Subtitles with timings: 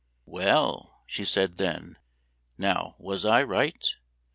[0.25, 1.95] "Well," she said then,
[2.57, 3.87] "now, was I right?